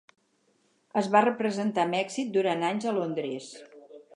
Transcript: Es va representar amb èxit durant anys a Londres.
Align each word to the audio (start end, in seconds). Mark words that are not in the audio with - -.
Es 1.01 1.09
va 1.15 1.21
representar 1.25 1.83
amb 1.89 1.99
èxit 1.99 2.35
durant 2.39 2.67
anys 2.71 2.89
a 2.93 2.95
Londres. 2.99 3.53